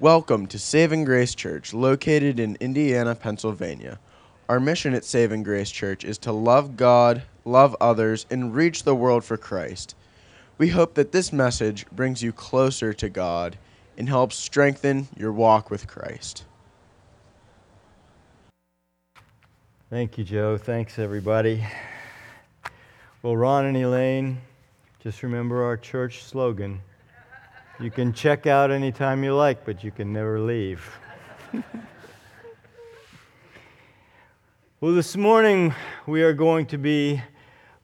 [0.00, 3.98] Welcome to Saving Grace Church, located in Indiana, Pennsylvania.
[4.48, 8.94] Our mission at Saving Grace Church is to love God, love others, and reach the
[8.94, 9.96] world for Christ.
[10.56, 13.58] We hope that this message brings you closer to God
[13.96, 16.44] and helps strengthen your walk with Christ.
[19.90, 20.56] Thank you, Joe.
[20.56, 21.66] Thanks, everybody.
[23.24, 24.38] Well, Ron and Elaine,
[25.00, 26.82] just remember our church slogan
[27.80, 30.98] you can check out anytime you like, but you can never leave.
[34.80, 35.72] well, this morning
[36.04, 37.22] we are going to be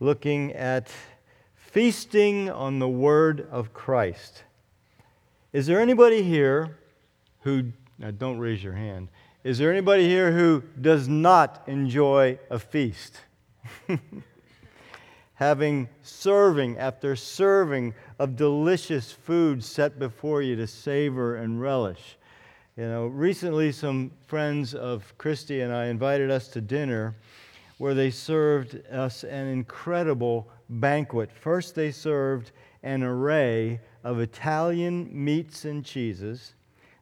[0.00, 0.90] looking at
[1.54, 4.42] feasting on the Word of Christ.
[5.52, 6.76] Is there anybody here
[7.42, 7.70] who,
[8.18, 9.08] don't raise your hand,
[9.44, 13.20] is there anybody here who does not enjoy a feast?
[15.34, 22.16] having serving after serving of delicious food set before you to savor and relish.
[22.76, 27.14] You know, recently some friends of Christy and I invited us to dinner
[27.78, 31.30] where they served us an incredible banquet.
[31.32, 36.54] First, they served an array of Italian meats and cheeses.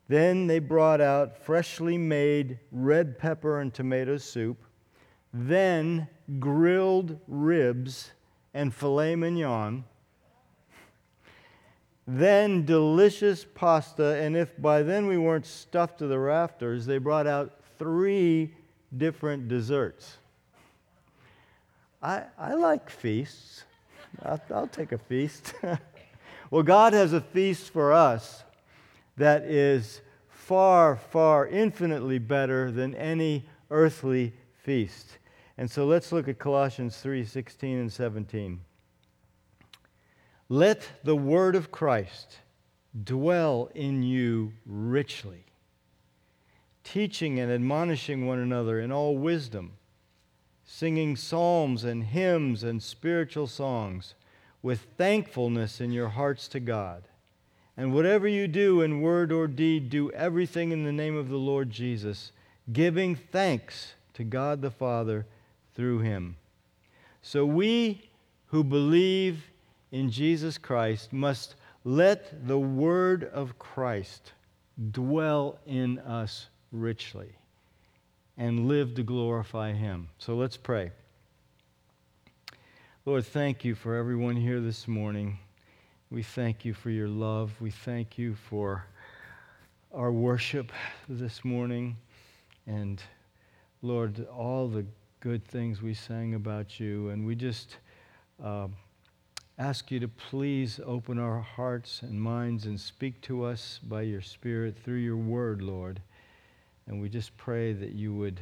[0.09, 4.65] Then they brought out freshly made red pepper and tomato soup.
[5.33, 6.09] Then
[6.39, 8.13] grilled ribs
[8.55, 9.85] and filet mignon,
[12.07, 17.27] then delicious pasta, and if by then we weren't stuffed to the rafters, they brought
[17.27, 18.55] out three
[18.97, 20.19] different desserts.
[22.03, 23.65] I, I like feasts.
[24.25, 25.55] I'll, I'll take a feast.
[26.51, 28.43] well, God has a feast for us
[29.17, 34.33] that is far, far, infinitely better than any earthly
[34.65, 35.19] feast.
[35.63, 38.63] And so let's look at Colossians 3 16 and 17.
[40.49, 42.39] Let the word of Christ
[43.05, 45.45] dwell in you richly,
[46.83, 49.75] teaching and admonishing one another in all wisdom,
[50.65, 54.17] singing psalms and hymns and spiritual songs
[54.63, 57.05] with thankfulness in your hearts to God.
[57.77, 61.37] And whatever you do in word or deed, do everything in the name of the
[61.37, 62.33] Lord Jesus,
[62.73, 65.25] giving thanks to God the Father
[65.75, 66.37] through him.
[67.23, 68.11] So we
[68.47, 69.45] who believe
[69.91, 74.33] in Jesus Christ must let the word of Christ
[74.91, 77.31] dwell in us richly
[78.39, 80.09] and live to glorify him.
[80.19, 80.91] So let's pray.
[83.05, 85.39] Lord, thank you for everyone here this morning.
[86.11, 87.53] We thank you for your love.
[87.61, 88.87] We thank you for
[89.93, 90.71] our worship
[91.09, 91.97] this morning.
[92.67, 93.03] And
[93.83, 94.87] Lord, all the
[95.23, 97.11] good things we sang about you.
[97.11, 97.77] And we just
[98.45, 98.67] uh,
[99.57, 104.21] ask you to please open our hearts and minds and speak to us by your
[104.21, 106.03] Spirit through your word, Lord.
[106.89, 108.41] And we just pray that you would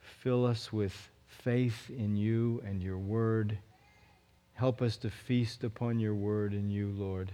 [0.00, 3.56] fill us with faith in you and your word.
[4.54, 7.30] Help us to feast upon your word in you, Lord.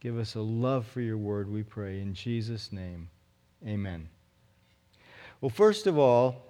[0.00, 2.00] Give us a love for your word, we pray.
[2.00, 3.08] In Jesus' name,
[3.64, 4.08] amen.
[5.40, 6.47] Well, first of all,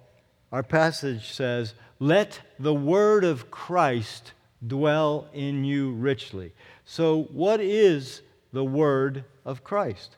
[0.51, 4.33] our passage says, Let the word of Christ
[4.65, 6.51] dwell in you richly.
[6.85, 8.21] So, what is
[8.51, 10.15] the word of Christ?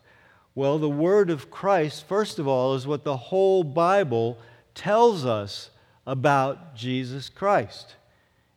[0.56, 4.38] Well, the word of Christ, first of all, is what the whole Bible
[4.74, 5.70] tells us
[6.06, 7.96] about Jesus Christ.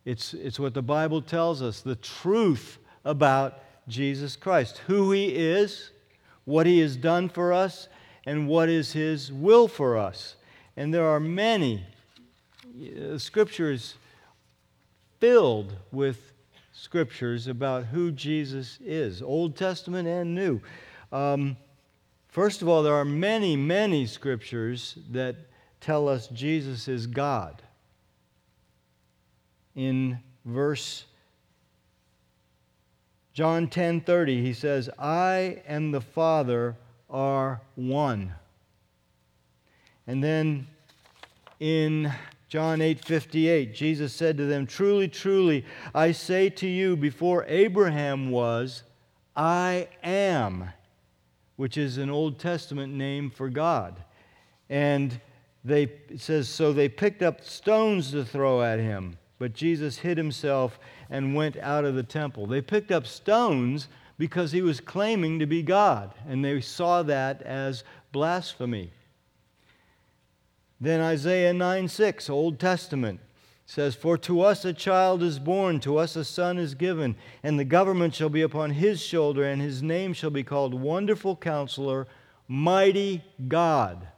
[0.04, 5.90] It's, it's what the Bible tells us the truth about Jesus Christ, who he is,
[6.44, 7.88] what he has done for us,
[8.26, 10.36] and what is his will for us.
[10.76, 11.84] And there are many.
[12.76, 13.94] Uh, scriptures
[15.20, 16.32] filled with
[16.72, 20.60] scriptures about who Jesus is, Old Testament and New.
[21.12, 21.56] Um,
[22.28, 25.36] first of all, there are many, many scriptures that
[25.80, 27.62] tell us Jesus is God.
[29.76, 31.04] In verse
[33.34, 36.76] John 10:30 he says, "I and the Father
[37.10, 38.34] are one."
[40.06, 40.68] And then
[41.64, 42.12] in
[42.50, 45.64] John 8:58, Jesus said to them, "Truly, truly,
[45.94, 48.82] I say to you, before Abraham was,
[49.34, 50.68] I am,"
[51.56, 54.04] which is an Old Testament name for God.
[54.68, 55.18] And
[55.64, 60.18] they it says so they picked up stones to throw at him, but Jesus hid
[60.18, 60.78] himself
[61.08, 62.46] and went out of the temple.
[62.46, 63.88] They picked up stones
[64.18, 68.90] because he was claiming to be God, and they saw that as blasphemy.
[70.80, 73.20] Then Isaiah 9 6, Old Testament,
[73.66, 77.58] says, For to us a child is born, to us a son is given, and
[77.58, 82.06] the government shall be upon his shoulder, and his name shall be called Wonderful Counselor,
[82.48, 84.08] mighty God,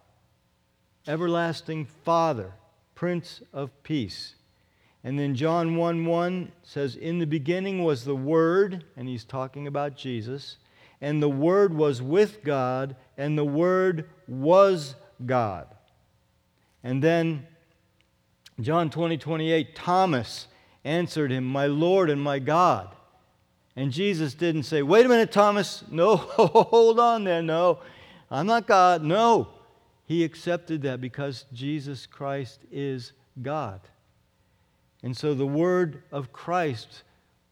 [1.07, 2.55] everlasting Father,
[2.95, 4.35] Prince of Peace.
[5.05, 9.69] And then John 1 1 says, In the beginning was the Word, and he's talking
[9.69, 10.57] about Jesus,
[11.01, 15.76] and the Word was with God, and the Word was God.
[16.83, 17.47] And then
[18.61, 20.47] John 20 28, Thomas
[20.85, 22.95] answered him, My Lord and my God.
[23.75, 25.85] And Jesus didn't say, Wait a minute, Thomas.
[25.91, 27.43] No, hold on there.
[27.43, 27.81] No,
[28.31, 29.03] I'm not God.
[29.03, 29.49] No.
[30.07, 33.13] He accepted that because Jesus Christ is
[33.43, 33.81] God.
[35.03, 37.03] And so the word of Christ,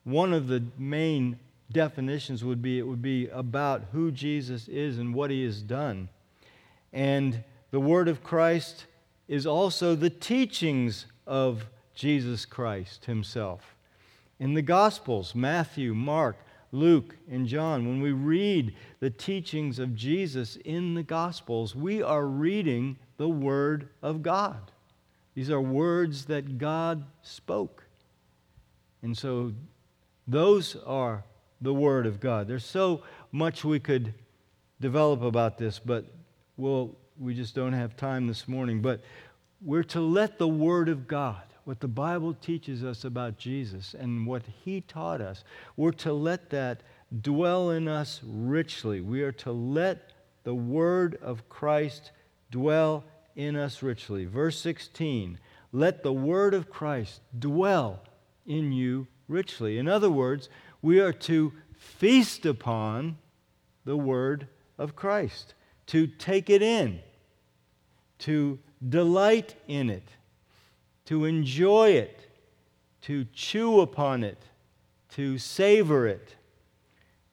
[0.05, 1.39] one of the main
[1.71, 6.09] definitions would be it would be about who Jesus is and what he has done.
[6.93, 8.87] And the word of Christ
[9.29, 13.75] is also the teachings of Jesus Christ himself.
[14.39, 16.37] In the Gospels, Matthew, Mark,
[16.73, 22.27] Luke, and John, when we read the teachings of Jesus in the Gospels, we are
[22.27, 24.73] reading the Word of God.
[25.35, 27.85] These are words that God spoke.
[29.03, 29.53] And so
[30.27, 31.25] those are
[31.61, 32.49] the Word of God.
[32.49, 34.15] There's so much we could
[34.81, 36.05] develop about this, but
[36.57, 38.81] we'll, we just don't have time this morning.
[38.81, 39.03] But
[39.61, 44.27] we're to let the Word of God, what the Bible teaches us about Jesus and
[44.27, 45.45] what He taught us,
[45.77, 46.83] we're to let that
[47.23, 49.01] dwell in us richly.
[49.01, 50.13] We are to let
[50.43, 52.11] the Word of Christ
[52.51, 53.05] dwell
[53.37, 54.25] in us richly.
[54.25, 55.39] Verse 16
[55.73, 58.01] Let the word of Christ dwell
[58.47, 59.79] in you richly.
[59.79, 60.49] In other words,
[60.83, 63.19] we are to feast upon
[63.85, 64.47] the word
[64.79, 65.55] of Christ,
[65.87, 67.01] to take it in,
[68.21, 68.59] to
[68.89, 70.09] delight in it,
[71.07, 72.21] to enjoy it,
[73.03, 74.43] to chew upon it,
[75.11, 76.37] to savor it.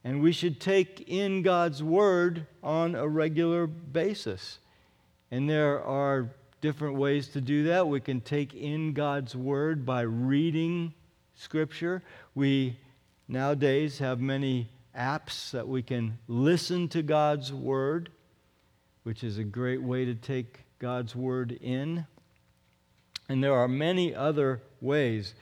[0.04, 4.60] And we should take in God's word on a regular basis.
[5.30, 6.30] And there are
[6.62, 7.88] different ways to do that.
[7.88, 10.94] We can take in God's Word by reading
[11.34, 12.04] Scripture.
[12.36, 12.78] We
[13.28, 18.10] nowadays have many apps that we can listen to God's Word,
[19.04, 22.06] which is a great way to take God's Word in.
[23.30, 25.34] And there are many other ways.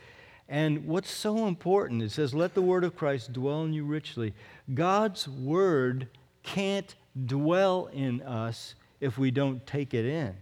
[0.47, 4.33] And what's so important, it says, let the word of Christ dwell in you richly.
[4.73, 6.07] God's word
[6.41, 6.95] can't
[7.25, 10.35] dwell in us if we don't take it in.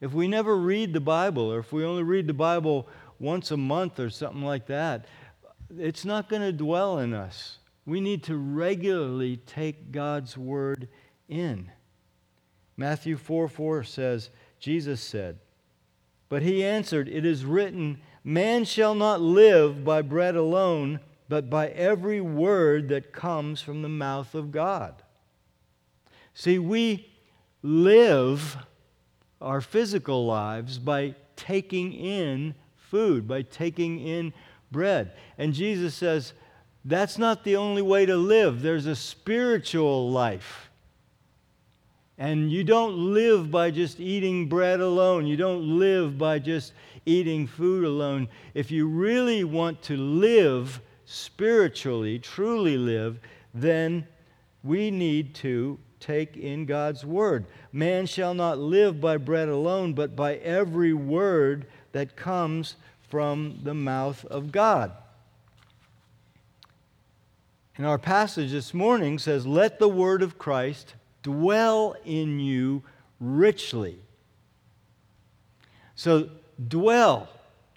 [0.00, 3.56] If we never read the Bible, or if we only read the Bible once a
[3.56, 5.06] month or something like that,
[5.76, 7.58] it's not going to dwell in us.
[7.86, 10.88] We need to regularly take God's word
[11.28, 11.70] in.
[12.76, 15.38] Matthew 4 4 says, Jesus said,
[16.28, 21.68] But he answered, It is written, Man shall not live by bread alone, but by
[21.68, 25.02] every word that comes from the mouth of God.
[26.34, 27.10] See, we
[27.62, 28.56] live
[29.40, 34.32] our physical lives by taking in food, by taking in
[34.70, 35.12] bread.
[35.38, 36.32] And Jesus says,
[36.84, 38.60] that's not the only way to live.
[38.60, 40.70] There's a spiritual life.
[42.16, 45.26] And you don't live by just eating bread alone.
[45.26, 46.72] You don't live by just
[47.06, 48.28] eating food alone.
[48.54, 53.18] If you really want to live spiritually, truly live,
[53.52, 54.06] then
[54.62, 57.46] we need to take in God's word.
[57.72, 62.76] Man shall not live by bread alone, but by every word that comes
[63.08, 64.92] from the mouth of God.
[67.76, 72.84] And our passage this morning says, Let the word of Christ dwell in you
[73.18, 73.98] richly.
[75.96, 76.30] So,
[76.68, 77.28] dwell,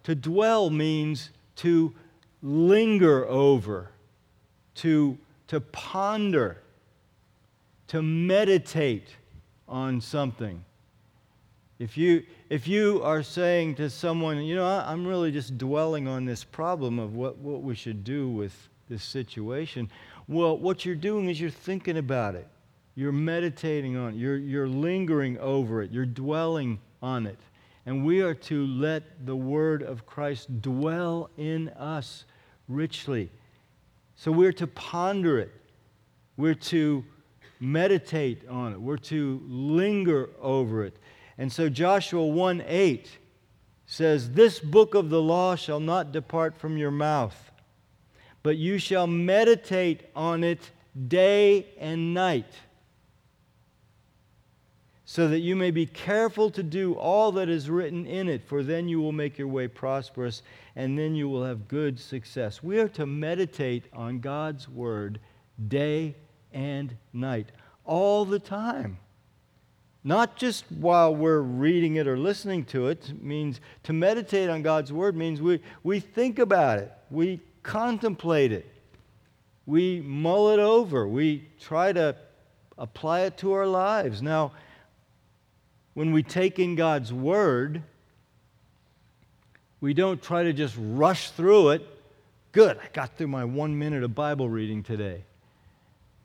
[0.04, 1.96] to dwell means to
[2.44, 3.89] linger over,
[4.75, 6.58] to, to ponder
[7.88, 9.08] to meditate
[9.68, 10.63] on something.
[11.80, 16.25] If you, if you are saying to someone, you know, I'm really just dwelling on
[16.25, 18.54] this problem of what, what we should do with
[18.89, 19.89] this situation,
[20.27, 22.48] well, what you're doing is you're thinking about it.
[22.98, 24.16] You're meditating on it.
[24.16, 25.92] You're, you're lingering over it.
[25.92, 27.38] You're dwelling on it.
[27.86, 32.25] And we are to let the word of Christ dwell in us
[32.68, 33.30] richly.
[34.16, 35.54] So we're to ponder it.
[36.38, 37.06] We're to
[37.60, 38.82] meditate on it.
[38.82, 40.98] We're to linger over it.
[41.38, 43.16] And so Joshua 1 8
[43.86, 47.51] says, This book of the law shall not depart from your mouth,
[48.42, 50.72] but you shall meditate on it
[51.08, 52.51] day and night,
[55.10, 58.62] so that you may be careful to do all that is written in it, for
[58.62, 60.44] then you will make your way prosperous,
[60.76, 62.62] and then you will have good success.
[62.62, 65.22] We are to meditate on God's word
[65.70, 66.14] day
[66.52, 67.54] and night.
[67.86, 68.98] all the time.
[70.04, 74.92] Not just while we're reading it or listening to it, means to meditate on God's
[74.92, 78.70] word means we, we think about it, we contemplate it,
[79.66, 82.14] we mull it over, we try to
[82.78, 84.22] apply it to our lives.
[84.22, 84.52] Now,
[85.98, 87.82] when we take in God's word,
[89.82, 91.88] we don't try to just rush through it.
[92.51, 95.24] Good, I got through my one minute of Bible reading today.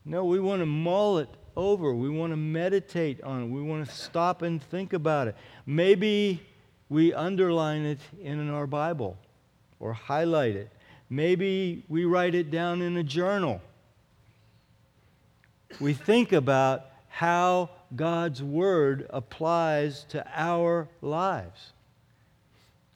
[0.05, 1.95] No, we want to mull it over.
[1.95, 3.47] We want to meditate on it.
[3.47, 5.37] We want to stop and think about it.
[5.64, 6.43] Maybe
[6.91, 9.17] we underline it in our Bible
[9.81, 10.71] or highlight it.
[11.09, 13.62] Maybe we write it down in a journal.
[15.81, 21.75] We think about how God's Word applies to our lives.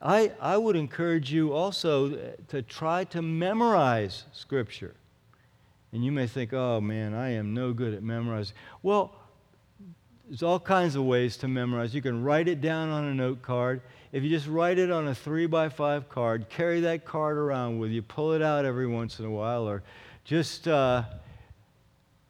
[0.01, 4.95] I, I would encourage you also to try to memorize Scripture.
[5.91, 8.55] And you may think, oh man, I am no good at memorizing.
[8.81, 9.13] Well,
[10.27, 11.93] there's all kinds of ways to memorize.
[11.93, 13.81] You can write it down on a note card.
[14.11, 17.77] If you just write it on a three by five card, carry that card around
[17.77, 19.83] with you, pull it out every once in a while, or
[20.23, 21.03] just uh,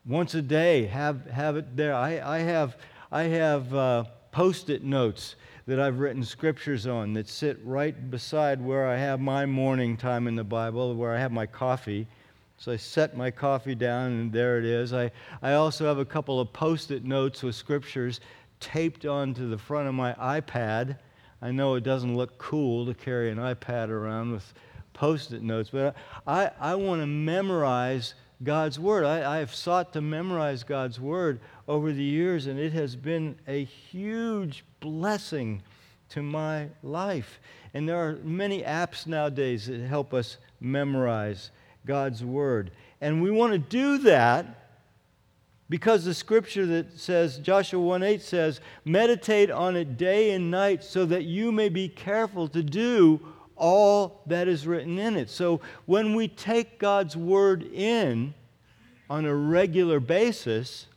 [0.07, 1.93] once a day have, have it there.
[1.93, 2.77] I, I have,
[3.11, 5.35] I have uh, post it notes
[5.67, 10.27] that I've written scriptures on that sit right beside where I have my morning time
[10.27, 12.07] in the Bible, where I have my coffee.
[12.57, 14.93] So I set my coffee down, and there it is.
[14.93, 15.11] I,
[15.41, 18.21] I also have a couple of post it notes with scriptures
[18.61, 20.97] taped onto the front of my iPad.
[21.41, 24.53] I know it doesn't look cool to carry an iPad around with
[24.93, 25.95] post it notes, but
[26.25, 29.03] I, I want to memorize God's Word.
[29.03, 33.35] I, I have sought to memorize God's Word over the years, and it has been
[33.47, 35.61] a huge blessing
[36.09, 37.39] to my life.
[37.73, 41.51] And there are many apps nowadays that help us memorize
[41.85, 42.71] God's Word.
[43.01, 44.67] And we want to do that
[45.69, 50.83] because the scripture that says, Joshua 1 8 says, meditate on it day and night
[50.83, 53.19] so that you may be careful to do
[53.57, 55.29] all that is written in it.
[55.29, 58.33] So when we take God's Word in
[59.09, 60.87] on a regular basis,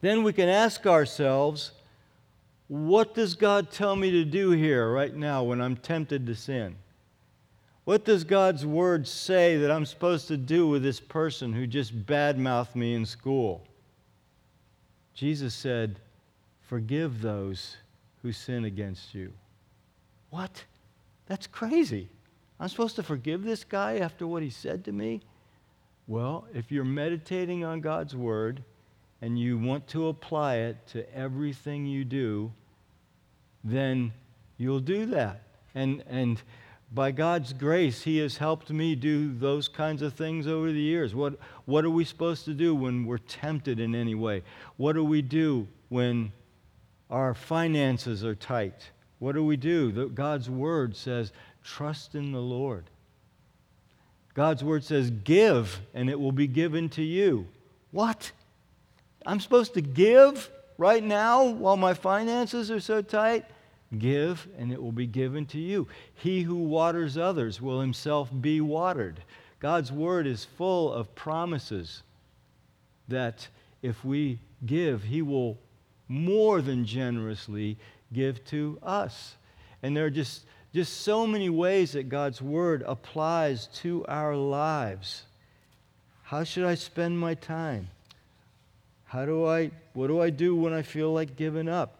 [0.00, 1.72] then we can ask ourselves,
[2.68, 6.76] what does God tell me to do here right now when I'm tempted to sin?
[7.84, 12.06] What does God's word say that I'm supposed to do with this person who just
[12.06, 13.66] badmouthed me in school?
[15.14, 15.98] Jesus said,
[16.62, 17.76] Forgive those
[18.22, 19.32] who sin against you.
[20.30, 20.64] What?
[21.32, 22.10] That's crazy.
[22.60, 25.22] I'm supposed to forgive this guy after what he said to me?
[26.06, 28.62] Well, if you're meditating on God's word
[29.22, 32.52] and you want to apply it to everything you do,
[33.64, 34.12] then
[34.58, 35.44] you'll do that.
[35.74, 36.42] And, and
[36.92, 41.14] by God's grace, He has helped me do those kinds of things over the years.
[41.14, 44.42] What, what are we supposed to do when we're tempted in any way?
[44.76, 46.30] What do we do when
[47.08, 48.90] our finances are tight?
[49.22, 50.08] What do we do?
[50.08, 51.30] God's Word says,
[51.62, 52.82] trust in the Lord.
[54.34, 57.46] God's Word says, give, and it will be given to you.
[57.92, 58.32] What?
[59.24, 63.44] I'm supposed to give right now while my finances are so tight?
[63.96, 65.86] Give, and it will be given to you.
[66.16, 69.22] He who waters others will himself be watered.
[69.60, 72.02] God's word is full of promises
[73.06, 73.46] that
[73.82, 75.58] if we give, He will
[76.08, 77.78] more than generously
[78.12, 79.36] give to us.
[79.82, 85.24] And there are just, just so many ways that God's word applies to our lives.
[86.22, 87.88] How should I spend my time?
[89.04, 91.98] How do I, what do I do when I feel like giving up?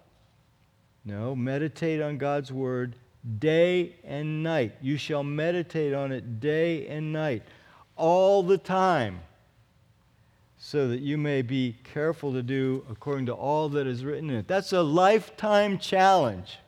[1.05, 2.95] No, meditate on God's word
[3.39, 4.73] day and night.
[4.81, 7.43] You shall meditate on it day and night,
[7.97, 9.21] all the time,
[10.65, 14.37] so that you may be careful to do according to all that is written in
[14.37, 14.47] it.
[14.47, 16.61] That's a lifetime challenge.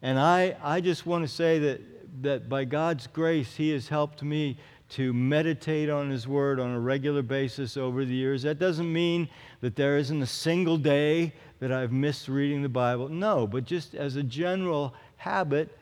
[0.00, 4.22] And I, I just want to say that, that by God's grace, He has helped
[4.22, 4.56] me
[4.90, 8.44] to meditate on His Word on a regular basis over the years.
[8.44, 9.28] That doesn't mean
[9.60, 13.08] that there isn't a single day that I've missed reading the Bible.
[13.08, 15.76] No, but just as a general habit,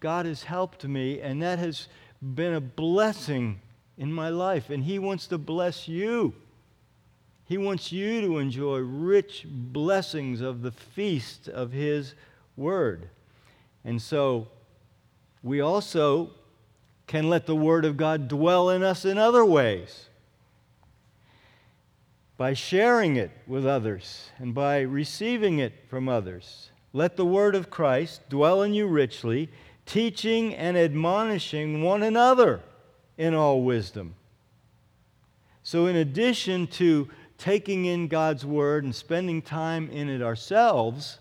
[0.00, 1.88] God has helped me, and that has
[2.22, 3.60] been a blessing
[3.98, 4.70] in my life.
[4.70, 6.34] And He wants to bless you.
[7.44, 12.14] He wants you to enjoy rich blessings of the feast of His
[12.56, 13.08] Word.
[13.84, 14.48] And so
[15.42, 16.30] we also
[17.06, 20.08] can let the Word of God dwell in us in other ways
[22.36, 26.70] by sharing it with others and by receiving it from others.
[26.92, 29.50] Let the word of Christ dwell in you richly,
[29.86, 32.60] teaching and admonishing one another
[33.18, 34.14] in all wisdom,
[35.62, 37.08] So, in addition to
[37.38, 41.18] taking in God's Word and spending time in it ourselves,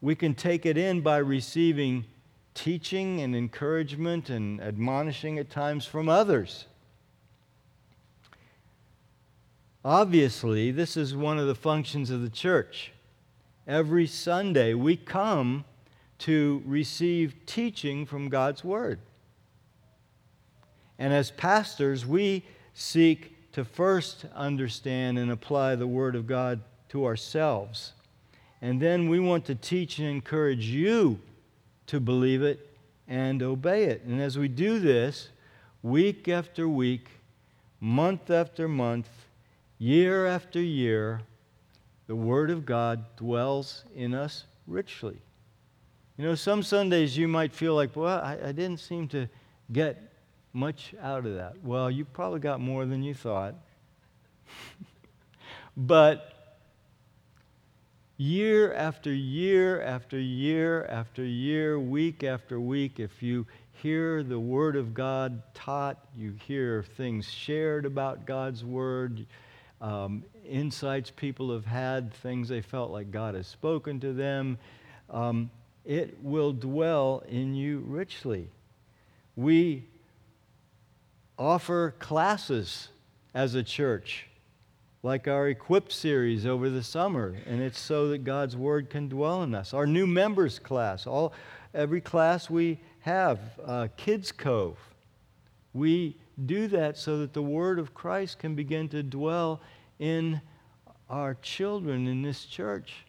[0.00, 2.04] we can take it in by receiving
[2.54, 6.66] teaching and encouragement and admonishing at times from others.
[9.84, 12.92] Obviously, this is one of the functions of the church.
[13.66, 15.64] Every Sunday, we come
[16.18, 19.00] to receive teaching from God's Word.
[20.98, 26.60] And as pastors, we seek to first understand and apply the Word of God
[26.90, 27.92] to ourselves.
[28.62, 31.18] And then we want to teach and encourage you
[31.86, 32.76] to believe it
[33.08, 34.02] and obey it.
[34.04, 35.28] And as we do this,
[35.82, 37.08] week after week,
[37.80, 39.08] month after month,
[39.78, 41.20] year after year,
[42.06, 45.18] the Word of God dwells in us richly.
[46.16, 49.28] You know, some Sundays you might feel like, well, I, I didn't seem to
[49.72, 50.05] get
[50.56, 51.62] much out of that.
[51.62, 53.54] Well, you probably got more than you thought.
[55.76, 56.32] but
[58.16, 63.46] year after year after year after year, week after week, if you
[63.82, 69.26] hear the Word of God taught, you hear things shared about God's Word,
[69.82, 74.56] um, insights people have had, things they felt like God has spoken to them,
[75.10, 75.50] um,
[75.84, 78.48] it will dwell in you richly.
[79.36, 79.84] We
[81.38, 82.88] offer classes
[83.34, 84.26] as a church
[85.02, 89.42] like our Equip series over the summer, and it's so that God's Word can dwell
[89.44, 89.72] in us.
[89.72, 91.32] Our new members class, all,
[91.72, 94.78] every class we have, uh, Kids Cove,
[95.72, 99.60] we do that so that the Word of Christ can begin to dwell
[99.98, 100.40] in
[101.08, 103.04] our children in this church.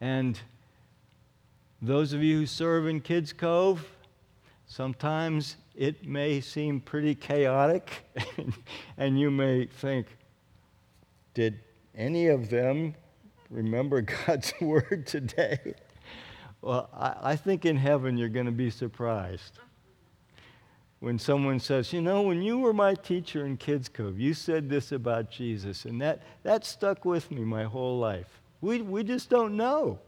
[0.00, 0.40] And
[1.80, 3.86] those of you who serve in Kids Cove,
[4.66, 8.04] sometimes it may seem pretty chaotic,
[8.96, 10.06] and you may think,
[11.34, 11.60] did
[11.94, 12.94] any of them
[13.50, 15.74] remember God's word today?
[16.62, 19.58] Well, I, I think in heaven you're going to be surprised
[21.04, 24.70] when someone says, You know, when you were my teacher in Kids Cove, you said
[24.70, 28.40] this about Jesus, and that, that stuck with me my whole life.
[28.62, 29.98] We, we just don't know.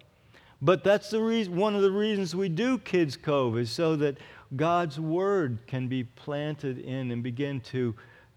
[0.63, 4.17] But that's the reason, one of the reasons we do Kids Cove is so that
[4.55, 7.95] God's Word can be planted in and begin to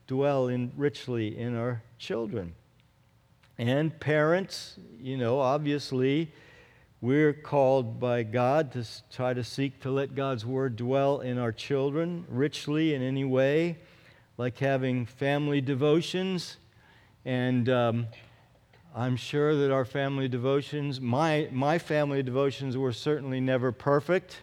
[0.08, 2.56] dwell in richly in our children.
[3.60, 6.32] And parents, you know, obviously,
[7.02, 11.52] we're called by God to try to seek to let God's word dwell in our
[11.52, 13.78] children richly in any way,
[14.38, 16.58] like having family devotions.
[17.24, 18.08] And um,
[18.96, 24.42] I'm sure that our family devotions, my, my family devotions, were certainly never perfect.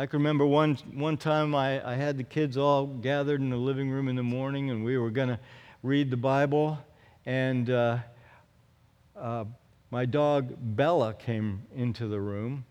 [0.00, 3.58] I can remember one, one time I, I had the kids all gathered in the
[3.58, 5.38] living room in the morning, and we were going to
[5.82, 6.78] read the Bible.
[7.26, 7.98] And uh,
[9.14, 9.44] uh,
[9.90, 12.64] my dog Bella came into the room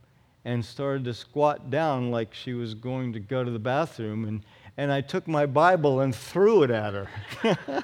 [0.43, 4.27] and started to squat down like she was going to go to the bathroom.
[4.27, 4.43] And,
[4.77, 7.09] and I took my Bible and threw it at her.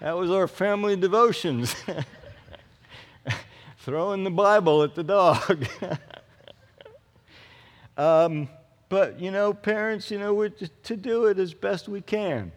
[0.00, 1.72] that was our family devotions.
[3.78, 5.68] Throwing the Bible at the dog.
[7.96, 8.48] um,
[8.88, 12.52] but, you know, parents, you know, we're to do it as best we can,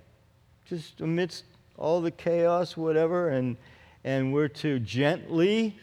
[0.66, 1.44] just amidst
[1.78, 3.30] all the chaos, whatever.
[3.30, 3.58] And,
[4.04, 5.78] and we're to gently,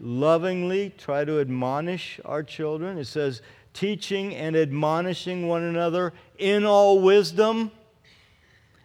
[0.00, 2.98] lovingly try to admonish our children.
[2.98, 7.70] It says, teaching and admonishing one another in all wisdom.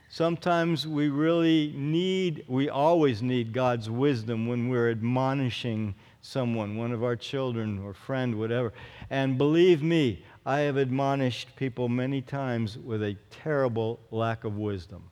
[0.10, 7.04] Sometimes we really need, we always need God's wisdom when we're admonishing someone, one of
[7.04, 8.74] our children or friend, whatever.
[9.10, 15.04] And believe me, I have admonished people many times with a terrible lack of wisdom.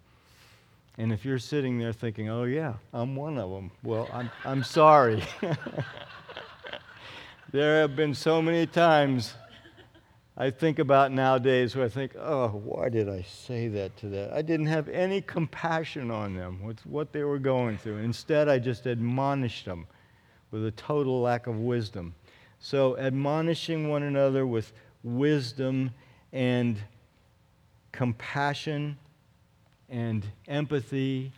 [0.97, 4.63] And if you're sitting there thinking, oh, yeah, I'm one of them, well, I'm, I'm
[4.63, 5.23] sorry.
[7.51, 9.35] there have been so many times
[10.39, 14.33] I think about nowadays where I think, oh, why did I say that to that?
[14.33, 17.97] I didn't have any compassion on them with what they were going through.
[17.97, 19.87] Instead, I just admonished them
[20.51, 22.13] with a total lack of wisdom.
[22.59, 25.91] So, admonishing one another with wisdom
[26.33, 26.77] and
[27.91, 28.97] compassion
[29.89, 31.31] and empathy.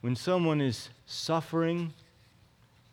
[0.00, 1.92] When someone is suffering,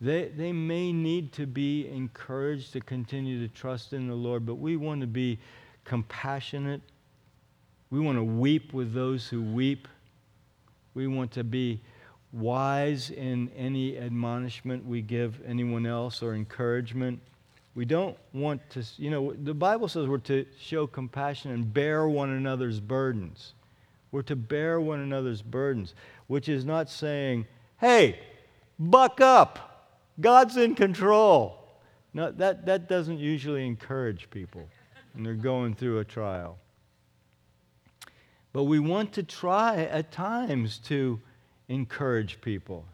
[0.01, 4.55] they, they may need to be encouraged to continue to trust in the Lord, but
[4.55, 5.39] we want to be
[5.85, 6.81] compassionate.
[7.89, 9.87] We want to weep with those who weep.
[10.93, 11.79] We want to be
[12.31, 17.19] wise in any admonishment we give anyone else or encouragement.
[17.75, 22.07] We don't want to, you know, the Bible says we're to show compassion and bear
[22.07, 23.53] one another's burdens.
[24.11, 25.93] We're to bear one another's burdens,
[26.27, 27.45] which is not saying,
[27.79, 28.19] hey,
[28.79, 31.59] buck up, God's in control.
[32.13, 34.67] No, that, that doesn't usually encourage people
[35.13, 36.57] when they're going through a trial.
[38.53, 41.19] But we want to try at times to
[41.69, 42.85] encourage people.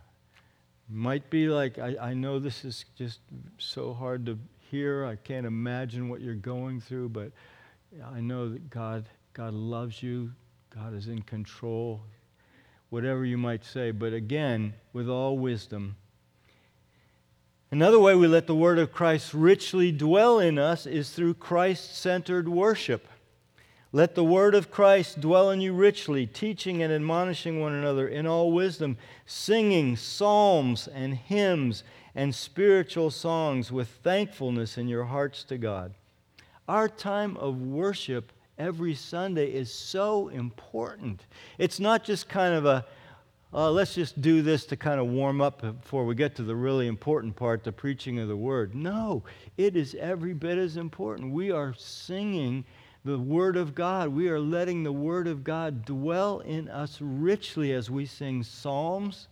[0.90, 3.20] Might be like, I, I know this is just
[3.58, 4.38] so hard to
[4.70, 5.06] hear.
[5.06, 7.32] I can't imagine what you're going through, but
[8.04, 10.32] I know that God, God loves you.
[10.76, 12.02] God is in control.
[12.90, 13.92] Whatever you might say.
[13.92, 15.96] But again, with all wisdom.
[17.72, 21.98] Another way we let the Word of Christ richly dwell in us is through Christ
[21.98, 23.08] centered worship.
[23.96, 28.26] Let the word of Christ dwell in you richly, teaching and admonishing one another in
[28.26, 31.84] all wisdom, singing psalms and hymns
[32.16, 35.94] and spiritual songs with thankfulness in your hearts to God.
[36.68, 41.28] Our time of worship every Sunday is so important.
[41.60, 42.86] It's not just kind of a,
[43.54, 46.56] uh, let's just do this to kind of warm up before we get to the
[46.56, 48.74] really important part, the preaching of the word.
[48.74, 49.22] No,
[49.56, 51.32] it is every bit as important.
[51.32, 52.66] We are singing
[53.06, 54.10] the Word of God.
[54.10, 59.28] We are letting the Word of God dwell in us richly as we sing psalms,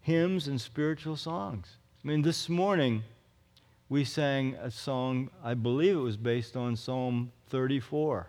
[0.00, 1.76] hymns, and spiritual songs.
[2.04, 3.04] I mean, this morning
[3.88, 8.28] we sang a song, I believe it was based on Psalm 34.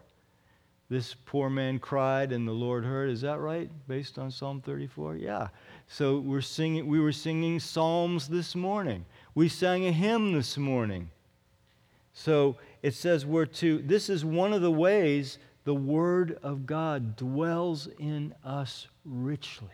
[0.89, 3.09] This poor man cried and the Lord heard.
[3.09, 3.71] Is that right?
[3.87, 5.15] Based on Psalm 34?
[5.15, 5.47] Yeah.
[5.87, 9.05] So we're singing, we were singing psalms this morning.
[9.33, 11.09] We sang a hymn this morning.
[12.13, 17.15] So it says we're to, this is one of the ways the Word of God
[17.15, 19.69] dwells in us richly.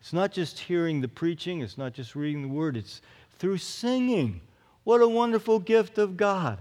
[0.00, 3.00] It's not just hearing the preaching, it's not just reading the Word, it's
[3.38, 4.42] through singing.
[4.84, 6.58] What a wonderful gift of God.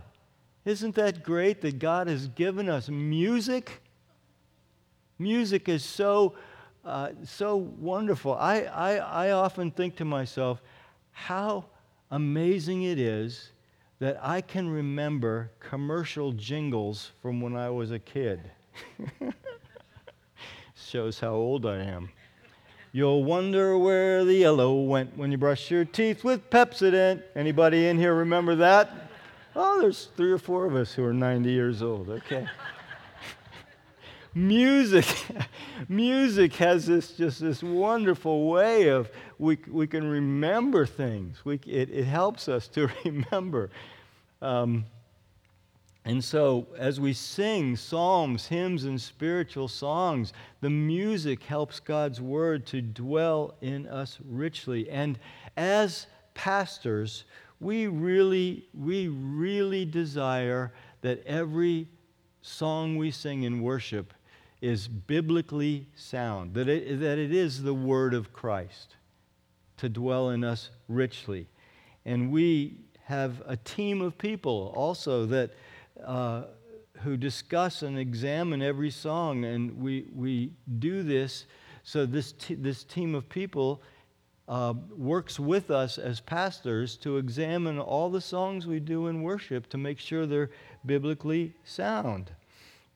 [0.63, 3.81] Isn't that great that God has given us music?
[5.19, 6.35] Music is so,
[6.85, 8.35] uh, so wonderful.
[8.35, 10.61] I, I, I often think to myself,
[11.11, 11.65] how
[12.09, 13.51] amazing it is
[14.01, 18.41] that I can remember commercial jingles from when I was a kid.
[20.75, 22.09] Shows how old I am.
[22.93, 27.21] You'll wonder where the yellow went when you brush your teeth with Pepsodent.
[27.35, 28.89] Anybody in here remember that?
[29.55, 32.09] Oh, there's three or four of us who are 90 years old.
[32.09, 32.47] Okay.
[34.33, 35.05] Music
[35.89, 41.89] music has this just this wonderful way of we, we can remember things we, it,
[41.89, 43.69] it helps us to remember
[44.41, 44.85] um,
[46.03, 52.65] and so, as we sing psalms, hymns, and spiritual songs, the music helps God's word
[52.67, 54.89] to dwell in us richly.
[54.89, 55.19] And
[55.57, 57.25] as pastors,
[57.59, 61.87] we really, we really desire that every
[62.41, 64.11] song we sing in worship
[64.61, 68.95] is biblically sound, that it, that it is the word of Christ
[69.77, 71.47] to dwell in us richly.
[72.05, 75.51] And we have a team of people also that
[76.05, 76.43] uh,
[77.01, 81.45] who discuss and examine every song, and we we do this.
[81.83, 83.81] So this t- this team of people
[84.47, 89.67] uh, works with us as pastors to examine all the songs we do in worship
[89.69, 90.51] to make sure they're
[90.85, 92.31] biblically sound,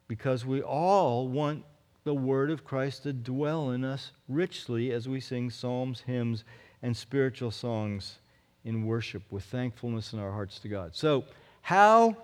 [0.07, 1.63] because we all want
[2.03, 6.43] the word of Christ to dwell in us richly as we sing psalms, hymns,
[6.81, 8.19] and spiritual songs
[8.63, 10.95] in worship with thankfulness in our hearts to God.
[10.95, 11.23] So,
[11.61, 12.15] how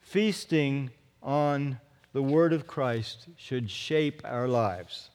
[0.00, 0.90] feasting
[1.22, 1.78] on
[2.12, 5.10] the Word of Christ should shape our lives?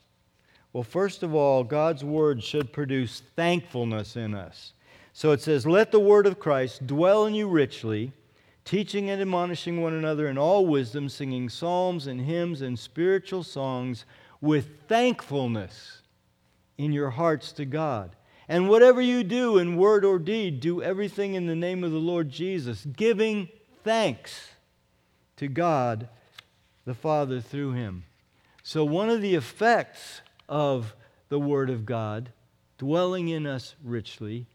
[0.74, 4.74] Well, first of all, God's Word should produce thankfulness in us.
[5.14, 8.12] So it says, Let the Word of Christ dwell in you richly,
[8.70, 14.06] teaching and admonishing one another in all wisdom, singing psalms and hymns and spiritual songs
[14.42, 16.04] with thankfulness
[16.78, 18.16] in your hearts to God.
[18.48, 21.98] And whatever you do in word or deed, do everything in the name of the
[21.98, 23.50] Lord Jesus, giving
[23.84, 24.52] thanks
[25.38, 26.08] to God
[26.86, 28.04] the Father through him.
[28.62, 30.96] So, one of the effects of
[31.30, 32.30] the Word of God
[32.78, 34.46] dwelling in us richly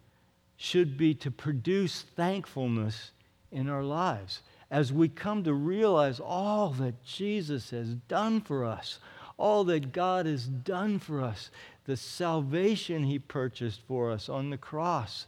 [0.57, 3.11] should be to produce thankfulness
[3.55, 8.99] in our lives as we come to realize all that Jesus has done for us,
[9.37, 11.51] all that God has done for us,
[11.85, 15.27] the salvation he purchased for us on the cross,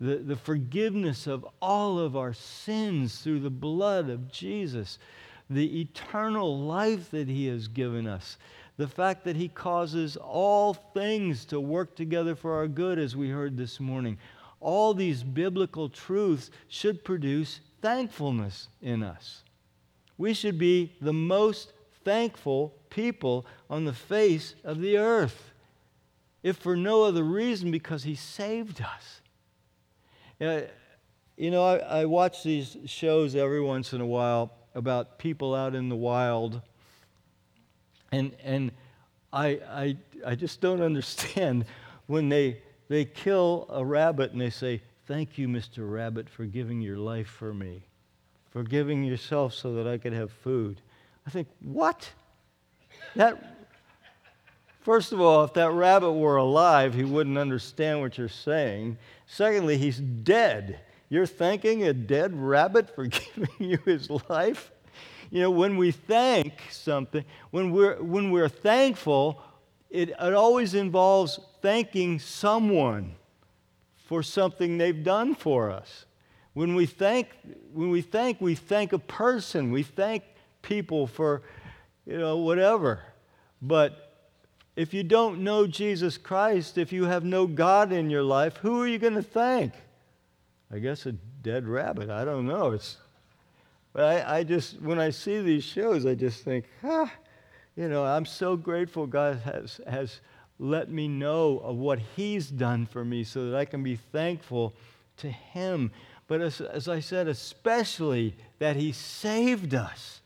[0.00, 4.98] the, the forgiveness of all of our sins through the blood of Jesus,
[5.48, 8.36] the eternal life that he has given us,
[8.78, 13.28] the fact that he causes all things to work together for our good, as we
[13.28, 14.18] heard this morning.
[14.60, 19.42] All these biblical truths should produce thankfulness in us.
[20.16, 21.72] We should be the most
[22.04, 25.52] thankful people on the face of the earth,
[26.42, 29.20] if for no other reason because He saved us.
[31.36, 35.74] You know, I, I watch these shows every once in a while about people out
[35.74, 36.60] in the wild,
[38.10, 38.72] and, and
[39.32, 41.64] I, I, I just don't understand
[42.06, 45.90] when they, they kill a rabbit and they say, Thank you, Mr.
[45.90, 47.82] Rabbit, for giving your life for me,
[48.50, 50.82] for giving yourself so that I could have food.
[51.26, 52.12] I think, what?
[53.16, 53.56] That,
[54.82, 58.98] first of all, if that rabbit were alive, he wouldn't understand what you're saying.
[59.24, 60.80] Secondly, he's dead.
[61.08, 64.70] You're thanking a dead rabbit for giving you his life?
[65.30, 69.40] You know, when we thank something, when we're, when we're thankful,
[69.88, 73.14] it, it always involves thanking someone
[74.08, 76.06] for something they've done for us.
[76.54, 77.28] When we thank,
[77.74, 79.70] when we thank, we thank a person.
[79.70, 80.24] We thank
[80.62, 81.42] people for,
[82.06, 83.00] you know, whatever.
[83.60, 84.24] But
[84.76, 88.80] if you don't know Jesus Christ, if you have no God in your life, who
[88.80, 89.74] are you going to thank?
[90.72, 92.08] I guess a dead rabbit.
[92.08, 92.72] I don't know.
[92.72, 92.96] It's,
[93.92, 97.12] but I, I just, when I see these shows, I just think, ah,
[97.76, 100.20] you know, I'm so grateful God has, has
[100.58, 104.74] let me know of what He's done for me so that I can be thankful
[105.18, 105.92] to Him.
[106.26, 110.20] But as, as I said, especially that He saved us,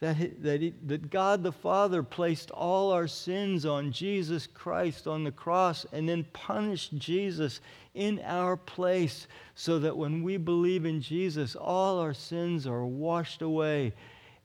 [0.00, 5.06] that, he, that, he, that God the Father placed all our sins on Jesus Christ
[5.06, 7.60] on the cross and then punished Jesus
[7.94, 13.40] in our place so that when we believe in Jesus, all our sins are washed
[13.40, 13.94] away.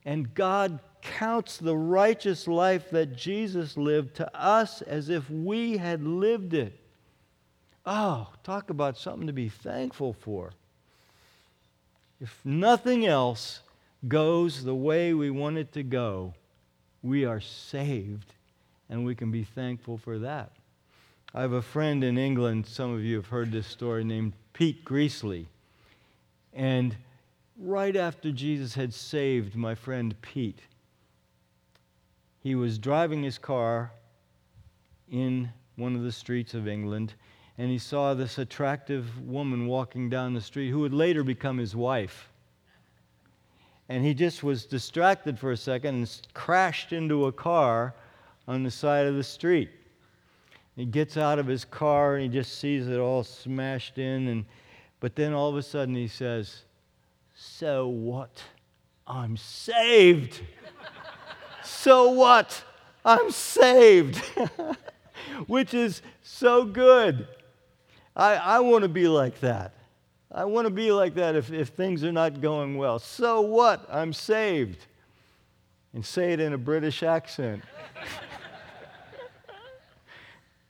[0.05, 6.03] And God counts the righteous life that Jesus lived to us as if we had
[6.03, 6.79] lived it.
[7.85, 10.51] Oh, talk about something to be thankful for.
[12.21, 13.61] If nothing else
[14.07, 16.33] goes the way we want it to go,
[17.01, 18.33] we are saved
[18.89, 20.51] and we can be thankful for that.
[21.33, 24.83] I have a friend in England, some of you have heard this story, named Pete
[24.83, 25.45] Greasley.
[26.53, 26.95] And
[27.57, 30.61] right after Jesus had saved my friend Pete,
[32.41, 33.91] he was driving his car
[35.11, 37.13] in one of the streets of England,
[37.57, 41.75] and he saw this attractive woman walking down the street who would later become his
[41.75, 42.29] wife.
[43.89, 47.95] And he just was distracted for a second and crashed into a car
[48.47, 49.69] on the side of the street.
[50.75, 54.45] He gets out of his car and he just sees it all smashed in and
[54.99, 56.63] but then all of a sudden he says,
[57.35, 58.43] "So what?
[59.07, 60.41] I'm saved."
[61.79, 62.61] So what?
[63.05, 64.17] I'm saved.
[65.47, 67.25] Which is so good.
[68.13, 69.75] I, I want to be like that.
[70.29, 72.99] I want to be like that if, if things are not going well.
[72.99, 73.87] So what?
[73.89, 74.87] I'm saved.
[75.93, 77.63] And say it in a British accent.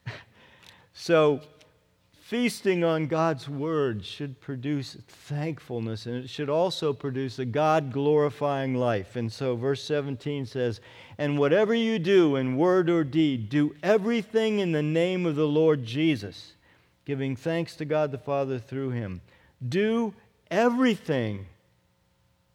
[0.94, 1.42] so,
[2.30, 8.76] feasting on God's word should produce thankfulness and it should also produce a God glorifying
[8.76, 9.16] life.
[9.16, 10.80] And so, verse 17 says,
[11.18, 15.48] And whatever you do in word or deed, do everything in the name of the
[15.48, 16.54] Lord Jesus,
[17.04, 19.22] giving thanks to God the Father through him.
[19.68, 20.14] Do
[20.52, 21.48] everything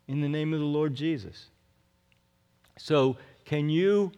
[0.06, 1.46] in the name of the Lord Jesus.
[2.78, 4.12] So, can you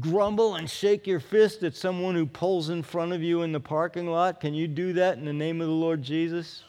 [0.00, 3.60] grumble and shake your fist at someone who pulls in front of you in the
[3.60, 4.40] parking lot?
[4.40, 6.64] Can you do that in the name of the Lord Jesus?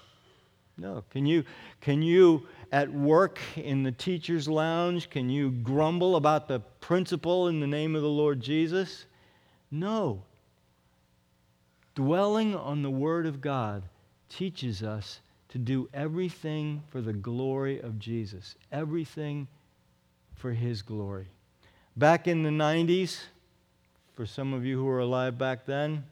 [0.77, 1.03] No.
[1.09, 1.43] Can you,
[1.81, 7.59] can you at work in the teacher's lounge, can you grumble about the principal in
[7.59, 9.05] the name of the Lord Jesus?
[9.71, 10.23] No.
[11.95, 13.83] Dwelling on the Word of God
[14.27, 19.47] teaches us to do everything for the glory of Jesus, everything
[20.33, 21.27] for His glory.
[21.97, 23.21] Back in the 90s,
[24.15, 26.03] for some of you who were alive back then,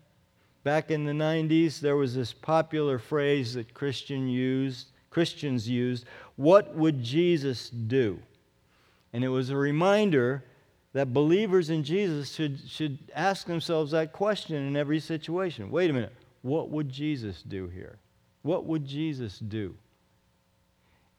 [0.63, 6.75] back in the 90s, there was this popular phrase that Christian used, Christians used what
[6.75, 8.19] would Jesus do?
[9.11, 10.43] And it was a reminder
[10.93, 15.69] that believers in Jesus should, should ask themselves that question in every situation.
[15.69, 17.97] Wait a minute, what would Jesus do here?
[18.41, 19.75] What would Jesus do?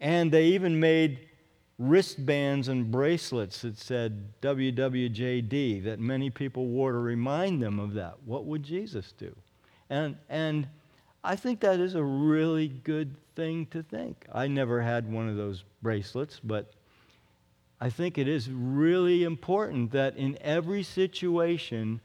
[0.01, 1.29] And they even made
[1.79, 8.15] wristbands and bracelets that said WWJD that many people wore to remind them of that.
[8.25, 9.35] What would Jesus do?
[9.91, 10.69] And, and
[11.23, 14.27] I think that is a really good thing to think.
[14.33, 16.73] I never had one of those bracelets, but
[17.81, 22.01] I think it is really important that in every situation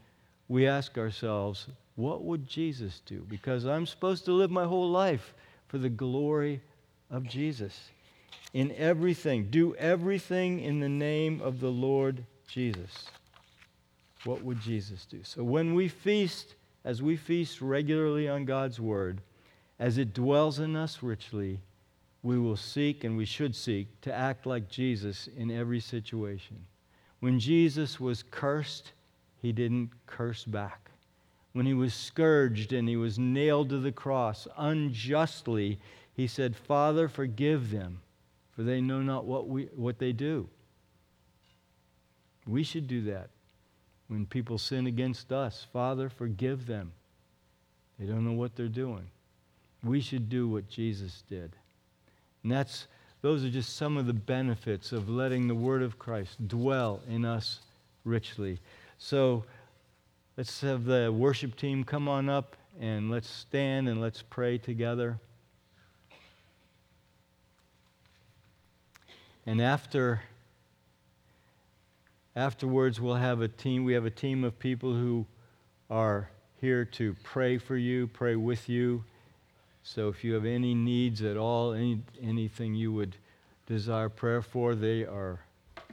[0.47, 3.25] we ask ourselves, what would Jesus do?
[3.29, 5.33] Because I'm supposed to live my whole life
[5.67, 6.61] for the glory
[7.11, 7.91] of Jesus.
[8.53, 9.49] In everything.
[9.49, 13.07] Do everything in the name of the Lord Jesus.
[14.23, 15.19] What would Jesus do?
[15.23, 19.21] So when we feast, as we feast regularly on God's word,
[19.79, 21.59] as it dwells in us richly,
[22.21, 26.57] we will seek and we should seek to act like Jesus in every situation.
[27.21, 28.91] When Jesus was cursed,
[29.41, 30.91] he didn't curse back.
[31.53, 35.79] When he was scourged and he was nailed to the cross unjustly,
[36.13, 38.01] he said, Father, forgive them,
[38.59, 40.49] for they know not what, we, what they do.
[42.45, 43.29] We should do that
[44.09, 45.65] when people sin against us.
[45.71, 46.91] Father, forgive them.
[47.97, 49.05] They don't know what they're doing.
[49.81, 51.55] We should do what Jesus did.
[52.43, 52.87] And that's,
[53.21, 57.23] those are just some of the benefits of letting the Word of Christ dwell in
[57.23, 57.61] us
[58.03, 58.59] richly.
[58.97, 59.45] So
[60.35, 65.17] let's have the worship team come on up and let's stand and let's pray together.
[69.49, 70.21] And after
[72.35, 75.25] afterwards we'll have a team we have a team of people who
[75.89, 76.29] are
[76.61, 79.03] here to pray for you, pray with you.
[79.81, 83.15] So if you have any needs at all, any, anything you would
[83.65, 85.39] desire prayer for, they are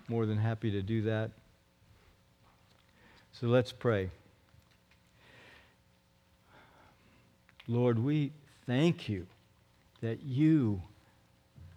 [0.06, 1.30] more than happy to do that.
[3.32, 4.10] So let's pray.
[7.66, 8.32] Lord, we
[8.66, 9.26] thank you
[10.02, 10.82] that you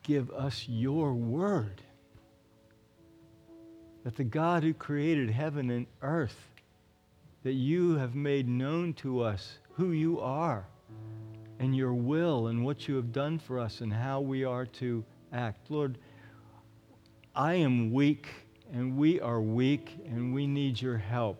[0.09, 1.83] give us your word.
[4.03, 6.47] That the God who created heaven and earth,
[7.43, 10.65] that you have made known to us who you are
[11.59, 15.05] and your will and what you have done for us and how we are to
[15.31, 15.69] act.
[15.69, 15.99] Lord,
[17.35, 18.29] I am weak
[18.73, 21.39] and we are weak and we need your help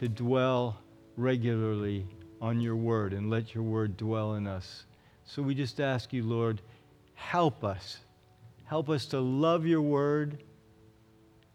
[0.00, 0.76] to dwell
[1.16, 2.04] regularly
[2.42, 4.86] on your word and let your word dwell in us.
[5.24, 6.60] So we just ask you, Lord,
[7.16, 7.98] help us.
[8.64, 10.44] Help us to love your word.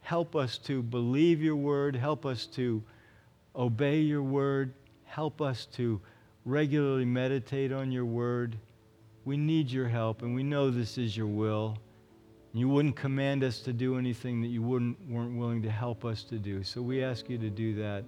[0.02, 1.96] Help us to believe your word.
[1.96, 2.84] Help us to
[3.56, 4.74] obey your word.
[5.06, 6.02] Help us to
[6.46, 8.58] regularly meditate on your word.
[9.24, 11.78] We need your help, and we know this is your will.
[12.54, 16.24] You wouldn't command us to do anything that you wouldn't, weren't willing to help us
[16.24, 16.64] to do.
[16.64, 18.04] So we ask you to do that,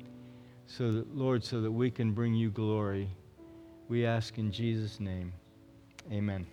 [0.65, 3.09] so that, Lord, so that we can bring you glory.
[3.87, 5.31] We ask in Jesus' name.
[6.11, 6.47] Amen.